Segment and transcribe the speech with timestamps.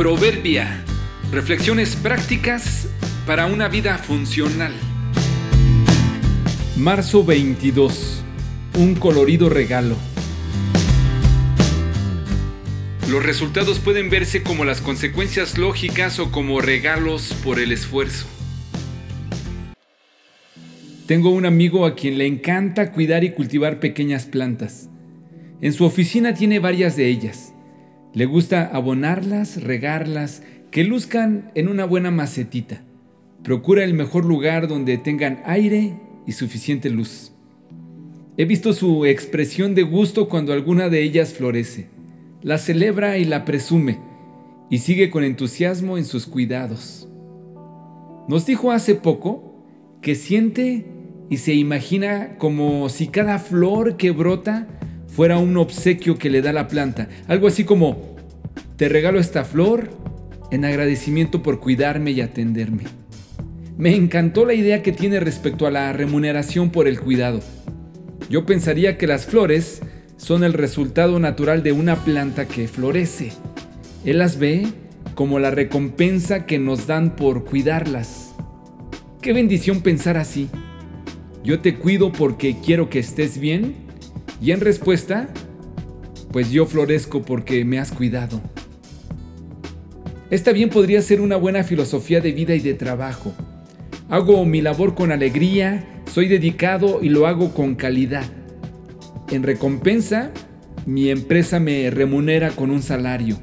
[0.00, 0.82] Proverbia.
[1.30, 2.88] Reflexiones prácticas
[3.26, 4.72] para una vida funcional.
[6.74, 8.22] Marzo 22.
[8.78, 9.96] Un colorido regalo.
[13.10, 18.26] Los resultados pueden verse como las consecuencias lógicas o como regalos por el esfuerzo.
[21.04, 24.88] Tengo un amigo a quien le encanta cuidar y cultivar pequeñas plantas.
[25.60, 27.52] En su oficina tiene varias de ellas.
[28.12, 32.82] Le gusta abonarlas, regarlas, que luzcan en una buena macetita.
[33.42, 35.94] Procura el mejor lugar donde tengan aire
[36.26, 37.32] y suficiente luz.
[38.36, 41.88] He visto su expresión de gusto cuando alguna de ellas florece.
[42.42, 43.98] La celebra y la presume
[44.70, 47.08] y sigue con entusiasmo en sus cuidados.
[48.28, 49.64] Nos dijo hace poco
[50.00, 50.86] que siente
[51.28, 54.68] y se imagina como si cada flor que brota
[55.10, 57.08] fuera un obsequio que le da la planta.
[57.26, 58.16] Algo así como,
[58.76, 59.90] te regalo esta flor
[60.50, 62.84] en agradecimiento por cuidarme y atenderme.
[63.76, 67.40] Me encantó la idea que tiene respecto a la remuneración por el cuidado.
[68.28, 69.82] Yo pensaría que las flores
[70.16, 73.32] son el resultado natural de una planta que florece.
[74.04, 74.66] Él las ve
[75.14, 78.34] como la recompensa que nos dan por cuidarlas.
[79.20, 80.48] Qué bendición pensar así.
[81.42, 83.89] Yo te cuido porque quiero que estés bien
[84.40, 85.28] y en respuesta,
[86.32, 88.40] pues yo florezco porque me has cuidado.
[90.30, 93.34] Esta bien podría ser una buena filosofía de vida y de trabajo.
[94.08, 98.24] Hago mi labor con alegría, soy dedicado y lo hago con calidad.
[99.30, 100.30] En recompensa,
[100.86, 103.38] mi empresa me remunera con un salario.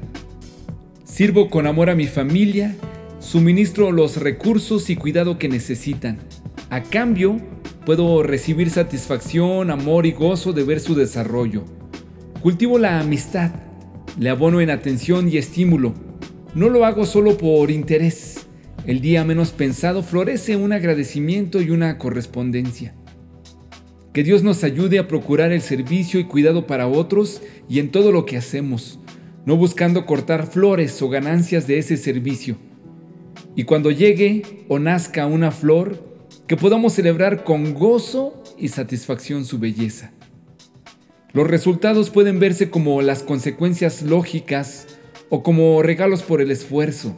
[1.04, 2.74] Sirvo con amor a mi familia,
[3.20, 6.18] suministro los recursos y cuidado que necesitan.
[6.70, 7.38] A cambio,
[7.88, 11.64] Puedo recibir satisfacción, amor y gozo de ver su desarrollo.
[12.42, 13.50] Cultivo la amistad,
[14.18, 15.94] le abono en atención y estímulo.
[16.54, 18.46] No lo hago solo por interés.
[18.84, 22.94] El día menos pensado florece un agradecimiento y una correspondencia.
[24.12, 28.12] Que Dios nos ayude a procurar el servicio y cuidado para otros y en todo
[28.12, 29.00] lo que hacemos,
[29.46, 32.58] no buscando cortar flores o ganancias de ese servicio.
[33.56, 36.07] Y cuando llegue o nazca una flor,
[36.48, 40.12] que podamos celebrar con gozo y satisfacción su belleza.
[41.34, 44.86] Los resultados pueden verse como las consecuencias lógicas
[45.28, 47.14] o como regalos por el esfuerzo.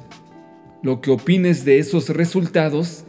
[0.83, 3.05] Lo que opines de esos resultados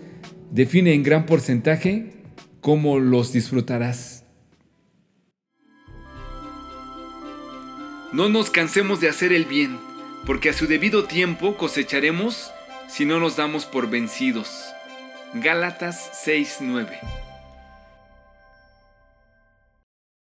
[0.52, 2.14] define en gran porcentaje
[2.62, 4.24] cómo los disfrutarás.
[8.14, 9.80] No nos cansemos de hacer el bien,
[10.28, 12.52] porque a su debido tiempo cosecharemos
[12.88, 14.72] si no nos damos por vencidos.
[15.34, 17.31] Gálatas 6:9